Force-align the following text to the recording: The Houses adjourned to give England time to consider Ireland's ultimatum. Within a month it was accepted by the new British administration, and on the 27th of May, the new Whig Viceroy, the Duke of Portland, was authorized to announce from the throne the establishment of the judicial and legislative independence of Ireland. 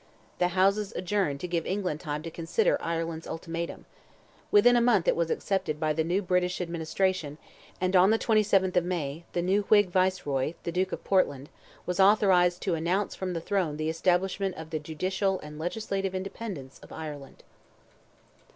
The 0.39 0.47
Houses 0.47 0.91
adjourned 0.95 1.39
to 1.41 1.47
give 1.47 1.63
England 1.67 1.99
time 1.99 2.23
to 2.23 2.31
consider 2.31 2.75
Ireland's 2.81 3.27
ultimatum. 3.27 3.85
Within 4.49 4.75
a 4.75 4.81
month 4.81 5.07
it 5.07 5.15
was 5.15 5.29
accepted 5.29 5.79
by 5.79 5.93
the 5.93 6.03
new 6.03 6.23
British 6.23 6.59
administration, 6.59 7.37
and 7.79 7.95
on 7.95 8.09
the 8.09 8.17
27th 8.17 8.75
of 8.75 8.83
May, 8.83 9.25
the 9.33 9.43
new 9.43 9.61
Whig 9.69 9.91
Viceroy, 9.91 10.55
the 10.63 10.71
Duke 10.71 10.91
of 10.91 11.03
Portland, 11.03 11.49
was 11.85 11.99
authorized 11.99 12.63
to 12.63 12.73
announce 12.73 13.13
from 13.13 13.33
the 13.33 13.41
throne 13.41 13.77
the 13.77 13.89
establishment 13.89 14.55
of 14.55 14.71
the 14.71 14.79
judicial 14.79 15.39
and 15.41 15.59
legislative 15.59 16.15
independence 16.15 16.79
of 16.81 16.91
Ireland. 16.91 17.43